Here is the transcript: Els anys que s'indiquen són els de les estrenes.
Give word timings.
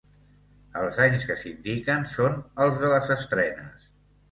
Els 0.83 0.97
anys 1.05 1.25
que 1.33 1.35
s'indiquen 1.41 2.09
són 2.15 2.41
els 2.67 2.83
de 2.83 2.93
les 2.97 3.15
estrenes. 3.19 3.89